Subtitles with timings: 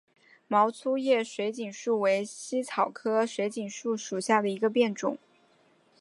[0.47, 5.19] 毛粗叶水锦树为茜草科水锦树属下的一个变种。